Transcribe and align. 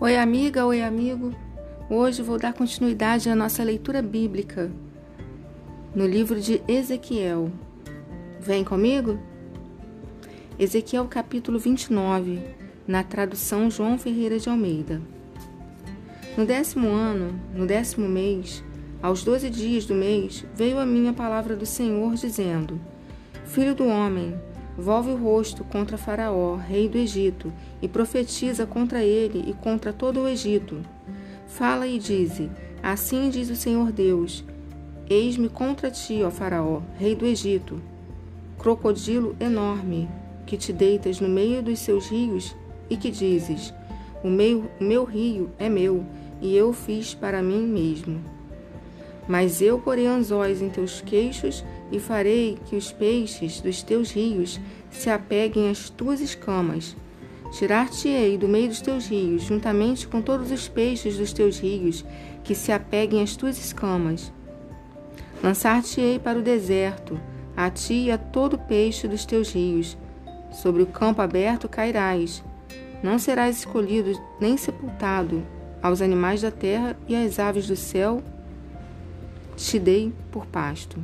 Oi, 0.00 0.16
amiga, 0.16 0.64
oi, 0.64 0.80
amigo. 0.80 1.34
Hoje 1.90 2.22
vou 2.22 2.38
dar 2.38 2.52
continuidade 2.52 3.28
à 3.28 3.34
nossa 3.34 3.64
leitura 3.64 4.00
bíblica 4.00 4.70
no 5.92 6.06
livro 6.06 6.40
de 6.40 6.62
Ezequiel. 6.68 7.50
Vem 8.38 8.62
comigo? 8.62 9.18
Ezequiel 10.56 11.08
capítulo 11.08 11.58
29, 11.58 12.38
na 12.86 13.02
tradução 13.02 13.68
João 13.68 13.98
Ferreira 13.98 14.38
de 14.38 14.48
Almeida. 14.48 15.02
No 16.36 16.46
décimo 16.46 16.86
ano, 16.90 17.34
no 17.52 17.66
décimo 17.66 18.08
mês, 18.08 18.62
aos 19.02 19.24
doze 19.24 19.50
dias 19.50 19.84
do 19.84 19.96
mês, 19.96 20.46
veio 20.54 20.78
a 20.78 20.86
minha 20.86 21.12
palavra 21.12 21.56
do 21.56 21.66
Senhor, 21.66 22.14
dizendo: 22.14 22.80
Filho 23.46 23.74
do 23.74 23.88
homem, 23.88 24.38
volve 24.78 25.10
o 25.10 25.16
rosto 25.16 25.64
contra 25.64 25.98
Faraó, 25.98 26.54
rei 26.54 26.88
do 26.88 26.96
Egito, 26.96 27.52
e 27.82 27.88
profetiza 27.88 28.64
contra 28.64 29.02
ele 29.02 29.44
e 29.50 29.52
contra 29.52 29.92
todo 29.92 30.20
o 30.20 30.28
Egito. 30.28 30.80
Fala 31.48 31.88
e 31.88 31.98
dize: 31.98 32.48
Assim 32.80 33.28
diz 33.28 33.50
o 33.50 33.56
Senhor 33.56 33.90
Deus: 33.90 34.44
Eis-me 35.10 35.48
contra 35.48 35.90
ti, 35.90 36.22
ó 36.22 36.30
Faraó, 36.30 36.80
rei 36.96 37.16
do 37.16 37.26
Egito, 37.26 37.82
crocodilo 38.56 39.34
enorme, 39.40 40.08
que 40.46 40.56
te 40.56 40.72
deitas 40.72 41.20
no 41.20 41.28
meio 41.28 41.60
dos 41.60 41.80
seus 41.80 42.08
rios 42.08 42.54
e 42.88 42.96
que 42.96 43.10
dizes: 43.10 43.74
O 44.22 44.28
meu, 44.28 44.70
o 44.80 44.84
meu 44.84 45.02
rio 45.02 45.50
é 45.58 45.68
meu, 45.68 46.04
e 46.40 46.56
eu 46.56 46.72
fiz 46.72 47.14
para 47.14 47.42
mim 47.42 47.66
mesmo. 47.66 48.20
Mas 49.26 49.60
eu 49.60 49.78
porei 49.78 50.06
anzóis 50.06 50.62
em 50.62 50.70
teus 50.70 51.00
queixos 51.00 51.64
e 51.90 51.98
farei 51.98 52.58
que 52.66 52.76
os 52.76 52.92
peixes 52.92 53.60
dos 53.60 53.82
teus 53.82 54.10
rios 54.10 54.60
se 54.90 55.10
apeguem 55.10 55.70
às 55.70 55.88
tuas 55.88 56.20
escamas. 56.20 56.96
Tirar-te-ei 57.52 58.36
do 58.36 58.46
meio 58.46 58.68
dos 58.68 58.80
teus 58.80 59.06
rios, 59.06 59.42
juntamente 59.42 60.06
com 60.06 60.20
todos 60.20 60.50
os 60.50 60.68
peixes 60.68 61.16
dos 61.16 61.32
teus 61.32 61.58
rios, 61.58 62.04
que 62.44 62.54
se 62.54 62.70
apeguem 62.72 63.22
às 63.22 63.36
tuas 63.36 63.58
escamas. 63.58 64.32
Lançar-te-ei 65.42 66.18
para 66.18 66.38
o 66.38 66.42
deserto, 66.42 67.18
a 67.56 67.70
ti 67.70 68.04
e 68.04 68.10
a 68.10 68.18
todo 68.18 68.58
peixe 68.58 69.08
dos 69.08 69.24
teus 69.24 69.52
rios. 69.52 69.96
Sobre 70.52 70.82
o 70.82 70.86
campo 70.86 71.22
aberto 71.22 71.68
cairás. 71.68 72.42
Não 73.02 73.18
serás 73.18 73.58
escolhido 73.58 74.12
nem 74.40 74.56
sepultado. 74.56 75.42
Aos 75.80 76.02
animais 76.02 76.42
da 76.42 76.50
terra 76.50 76.96
e 77.06 77.14
às 77.14 77.38
aves 77.38 77.68
do 77.68 77.76
céu 77.76 78.22
te 79.56 79.78
dei 79.78 80.12
por 80.30 80.46
pasto. 80.46 80.98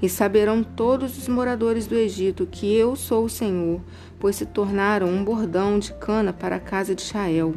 E 0.00 0.08
saberão 0.08 0.62
todos 0.62 1.18
os 1.18 1.26
moradores 1.26 1.86
do 1.86 1.96
Egito 1.96 2.46
que 2.46 2.72
eu 2.72 2.94
sou 2.94 3.24
o 3.24 3.28
Senhor, 3.28 3.80
pois 4.20 4.36
se 4.36 4.46
tornaram 4.46 5.08
um 5.08 5.24
bordão 5.24 5.78
de 5.78 5.92
cana 5.94 6.32
para 6.32 6.56
a 6.56 6.60
casa 6.60 6.94
de 6.94 7.02
Israel. 7.02 7.54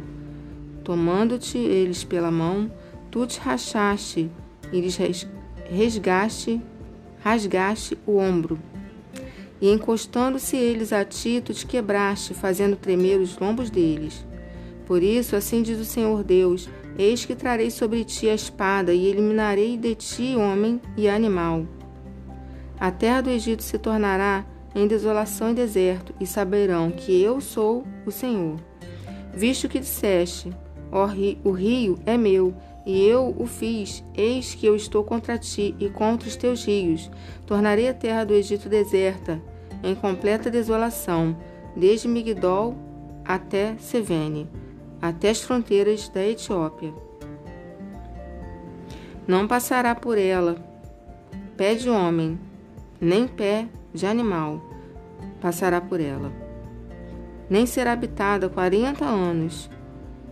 Tomando-te 0.82 1.56
eles 1.56 2.02
pela 2.02 2.32
mão, 2.32 2.70
tu 3.12 3.24
te 3.26 3.38
rachaste 3.38 4.28
e 4.72 4.80
lhes 4.80 4.98
resgaste, 5.70 6.60
rasgaste 7.20 7.96
o 8.04 8.16
ombro. 8.16 8.58
E 9.60 9.70
encostando-se 9.70 10.56
eles 10.56 10.92
a 10.92 11.04
ti, 11.04 11.40
tu 11.44 11.54
te 11.54 11.64
quebraste, 11.64 12.34
fazendo 12.34 12.74
tremer 12.74 13.20
os 13.20 13.38
lombos 13.38 13.70
deles. 13.70 14.26
Por 14.84 15.00
isso, 15.00 15.36
assim 15.36 15.62
diz 15.62 15.78
o 15.78 15.84
Senhor 15.84 16.24
Deus: 16.24 16.68
Eis 16.98 17.24
que 17.24 17.36
trarei 17.36 17.70
sobre 17.70 18.02
ti 18.02 18.28
a 18.28 18.34
espada, 18.34 18.92
e 18.92 19.06
eliminarei 19.06 19.76
de 19.76 19.94
ti 19.94 20.34
homem 20.34 20.80
e 20.96 21.08
animal 21.08 21.64
a 22.82 22.90
terra 22.90 23.20
do 23.20 23.30
Egito 23.30 23.62
se 23.62 23.78
tornará 23.78 24.44
em 24.74 24.88
desolação 24.88 25.52
e 25.52 25.54
deserto, 25.54 26.12
e 26.18 26.26
saberão 26.26 26.90
que 26.90 27.22
eu 27.22 27.40
sou 27.40 27.86
o 28.04 28.10
Senhor. 28.10 28.58
Visto 29.32 29.68
que 29.68 29.78
disseste: 29.78 30.52
o 31.44 31.52
rio 31.52 32.00
é 32.04 32.16
meu, 32.16 32.52
e 32.84 33.06
eu 33.06 33.36
o 33.38 33.46
fiz, 33.46 34.02
eis 34.16 34.56
que 34.56 34.66
eu 34.66 34.74
estou 34.74 35.04
contra 35.04 35.38
ti 35.38 35.76
e 35.78 35.88
contra 35.90 36.26
os 36.26 36.34
teus 36.34 36.64
rios. 36.64 37.08
Tornarei 37.46 37.88
a 37.88 37.94
terra 37.94 38.24
do 38.24 38.34
Egito 38.34 38.68
deserta, 38.68 39.40
em 39.80 39.94
completa 39.94 40.50
desolação, 40.50 41.36
desde 41.76 42.08
Migdol 42.08 42.74
até 43.24 43.76
Sevene, 43.78 44.50
até 45.00 45.30
as 45.30 45.40
fronteiras 45.40 46.08
da 46.08 46.26
Etiópia. 46.26 46.92
Não 49.24 49.46
passará 49.46 49.94
por 49.94 50.18
ela 50.18 50.56
pé 51.56 51.76
de 51.76 51.88
homem, 51.88 52.40
nem 53.02 53.26
pé 53.26 53.66
de 53.92 54.06
animal 54.06 54.62
passará 55.40 55.80
por 55.80 56.00
ela. 56.00 56.32
Nem 57.50 57.66
será 57.66 57.92
habitada 57.92 58.48
quarenta 58.48 59.04
anos, 59.04 59.68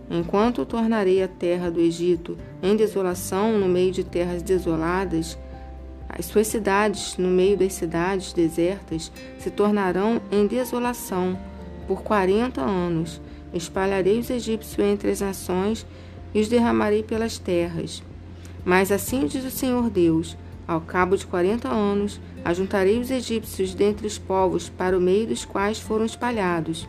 enquanto 0.09 0.65
tornarei 0.65 1.21
a 1.21 1.27
terra 1.27 1.69
do 1.69 1.81
Egito 1.81 2.37
em 2.63 2.77
desolação 2.77 3.57
no 3.59 3.67
meio 3.67 3.91
de 3.91 4.05
terras 4.05 4.41
desoladas, 4.41 5.37
as 6.07 6.25
suas 6.25 6.47
cidades, 6.47 7.17
no 7.17 7.27
meio 7.27 7.57
das 7.57 7.73
cidades 7.73 8.31
desertas, 8.31 9.11
se 9.37 9.51
tornarão 9.51 10.21
em 10.31 10.47
desolação 10.47 11.37
por 11.87 12.01
quarenta 12.03 12.61
anos. 12.61 13.21
Espalharei 13.53 14.17
os 14.17 14.29
egípcios 14.29 14.79
entre 14.79 15.11
as 15.11 15.19
nações 15.19 15.85
e 16.33 16.39
os 16.39 16.47
derramarei 16.47 17.03
pelas 17.03 17.37
terras. 17.37 18.01
Mas 18.63 18.93
assim 18.93 19.25
diz 19.25 19.43
o 19.43 19.51
Senhor 19.51 19.89
Deus: 19.89 20.37
ao 20.71 20.79
cabo 20.79 21.17
de 21.17 21.25
quarenta 21.25 21.67
anos, 21.67 22.21
ajuntarei 22.45 22.97
os 22.97 23.11
egípcios 23.11 23.73
dentre 23.73 24.07
os 24.07 24.17
povos 24.17 24.69
para 24.69 24.97
o 24.97 25.01
meio 25.01 25.27
dos 25.27 25.43
quais 25.43 25.79
foram 25.79 26.05
espalhados. 26.05 26.87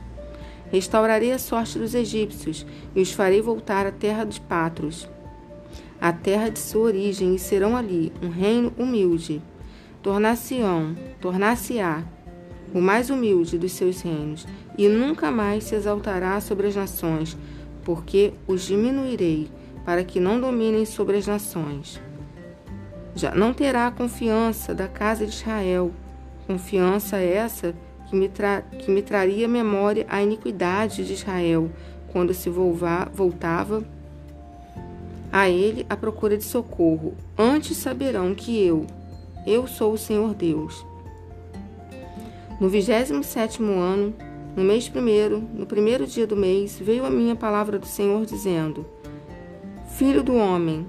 Restaurarei 0.70 1.32
a 1.32 1.38
sorte 1.38 1.80
dos 1.80 1.92
egípcios 1.92 2.64
e 2.94 3.02
os 3.02 3.10
farei 3.10 3.42
voltar 3.42 3.84
à 3.84 3.90
terra 3.90 4.24
dos 4.24 4.38
Patros, 4.38 5.08
à 6.00 6.12
terra 6.12 6.48
de 6.48 6.60
sua 6.60 6.82
origem, 6.82 7.34
e 7.34 7.38
serão 7.40 7.76
ali 7.76 8.12
um 8.22 8.28
reino 8.28 8.72
humilde. 8.78 9.42
Tornar-se-ão, 10.00 10.96
tornar-se-á 11.20 12.04
o 12.72 12.80
mais 12.80 13.10
humilde 13.10 13.58
dos 13.58 13.72
seus 13.72 14.00
reinos, 14.00 14.46
e 14.78 14.88
nunca 14.88 15.30
mais 15.30 15.64
se 15.64 15.74
exaltará 15.74 16.40
sobre 16.40 16.68
as 16.68 16.76
nações, 16.76 17.36
porque 17.84 18.32
os 18.46 18.62
diminuirei, 18.62 19.50
para 19.84 20.04
que 20.04 20.20
não 20.20 20.40
dominem 20.40 20.86
sobre 20.86 21.16
as 21.16 21.26
nações. 21.26 22.00
Já 23.14 23.34
não 23.34 23.52
terá 23.52 23.86
a 23.86 23.90
confiança 23.90 24.74
da 24.74 24.88
casa 24.88 25.26
de 25.26 25.32
Israel, 25.32 25.92
confiança 26.46 27.18
essa 27.18 27.74
que 28.08 28.16
me, 28.16 28.28
tra 28.28 28.62
que 28.62 28.90
me 28.90 29.02
traria 29.02 29.46
memória 29.46 30.06
a 30.08 30.22
iniquidade 30.22 31.04
de 31.04 31.12
Israel, 31.12 31.70
quando 32.08 32.34
se 32.34 32.50
voltava 32.50 33.82
a 35.30 35.48
ele 35.48 35.86
à 35.88 35.96
procura 35.96 36.36
de 36.36 36.44
socorro. 36.44 37.14
Antes 37.38 37.76
saberão 37.78 38.34
que 38.34 38.62
eu, 38.62 38.86
eu 39.46 39.66
sou 39.66 39.94
o 39.94 39.98
Senhor 39.98 40.34
Deus. 40.34 40.84
No 42.60 42.68
vigésimo 42.68 43.24
sétimo 43.24 43.72
ano, 43.80 44.14
no 44.54 44.62
mês 44.62 44.88
primeiro, 44.88 45.42
no 45.54 45.64
primeiro 45.64 46.06
dia 46.06 46.26
do 46.26 46.36
mês, 46.36 46.78
veio 46.78 47.06
a 47.06 47.10
minha 47.10 47.34
palavra 47.34 47.78
do 47.78 47.86
Senhor 47.86 48.26
dizendo: 48.26 48.84
Filho 49.96 50.22
do 50.22 50.36
homem, 50.36 50.86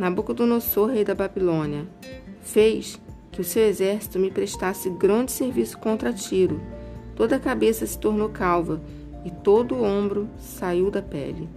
Nabucodonosor, 0.00 0.92
rei 0.92 1.04
da 1.04 1.14
Babilônia, 1.14 1.86
fez 2.40 2.98
que 3.30 3.42
o 3.42 3.44
seu 3.44 3.64
exército 3.64 4.18
me 4.18 4.30
prestasse 4.30 4.88
grande 4.88 5.30
serviço 5.30 5.76
contra 5.76 6.10
Tiro. 6.10 6.58
Toda 7.14 7.36
a 7.36 7.38
cabeça 7.38 7.84
se 7.84 7.98
tornou 7.98 8.30
calva 8.30 8.80
e 9.26 9.30
todo 9.30 9.74
o 9.74 9.84
ombro 9.84 10.26
saiu 10.38 10.90
da 10.90 11.02
pele. 11.02 11.50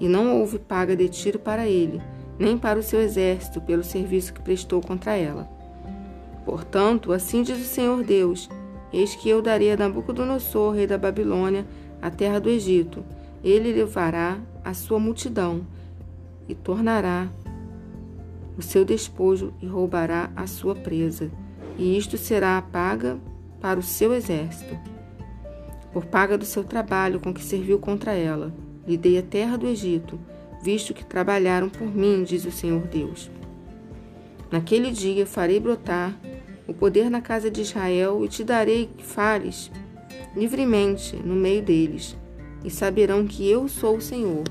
E 0.00 0.08
não 0.08 0.40
houve 0.40 0.58
paga 0.58 0.96
de 0.96 1.06
Tiro 1.06 1.38
para 1.38 1.68
ele, 1.68 2.00
nem 2.38 2.56
para 2.56 2.78
o 2.78 2.82
seu 2.82 2.98
exército 2.98 3.60
pelo 3.60 3.84
serviço 3.84 4.32
que 4.32 4.40
prestou 4.40 4.80
contra 4.80 5.14
ela. 5.14 5.46
Portanto, 6.46 7.12
assim 7.12 7.42
diz 7.42 7.58
o 7.60 7.64
Senhor 7.64 8.02
Deus: 8.02 8.48
Eis 8.90 9.14
que 9.14 9.28
eu 9.28 9.42
darei 9.42 9.70
a 9.70 9.76
Nabucodonosor, 9.76 10.72
rei 10.72 10.86
da 10.86 10.96
Babilônia, 10.96 11.66
a 12.00 12.08
terra 12.08 12.40
do 12.40 12.48
Egito. 12.48 13.04
Ele 13.44 13.70
levará 13.70 14.38
a 14.64 14.72
sua 14.72 14.98
multidão 14.98 15.66
e 16.48 16.54
tornará 16.54 17.28
o 18.56 18.62
seu 18.62 18.84
despojo 18.84 19.52
e 19.60 19.66
roubará 19.66 20.30
a 20.34 20.46
sua 20.46 20.74
presa, 20.74 21.30
e 21.78 21.96
isto 21.96 22.16
será 22.16 22.56
a 22.56 22.62
paga 22.62 23.18
para 23.60 23.78
o 23.78 23.82
seu 23.82 24.14
exército. 24.14 24.76
Por 25.92 26.06
paga 26.06 26.38
do 26.38 26.44
seu 26.44 26.64
trabalho 26.64 27.20
com 27.20 27.32
que 27.32 27.42
serviu 27.42 27.78
contra 27.78 28.12
ela, 28.12 28.54
lhe 28.86 28.96
dei 28.96 29.18
a 29.18 29.22
terra 29.22 29.56
do 29.56 29.66
Egito, 29.66 30.18
visto 30.62 30.94
que 30.94 31.04
trabalharam 31.04 31.68
por 31.68 31.86
mim, 31.86 32.22
diz 32.22 32.44
o 32.44 32.50
Senhor 32.50 32.86
Deus. 32.86 33.30
Naquele 34.50 34.90
dia 34.90 35.26
farei 35.26 35.58
brotar 35.58 36.18
o 36.66 36.74
poder 36.74 37.10
na 37.10 37.20
casa 37.20 37.50
de 37.50 37.62
Israel 37.62 38.24
e 38.24 38.28
te 38.28 38.44
darei 38.44 38.86
que 38.96 39.04
fales 39.04 39.70
livremente 40.34 41.16
no 41.16 41.34
meio 41.34 41.62
deles, 41.62 42.16
e 42.64 42.70
saberão 42.70 43.26
que 43.26 43.48
eu 43.48 43.68
sou 43.68 43.96
o 43.96 44.00
Senhor 44.00 44.44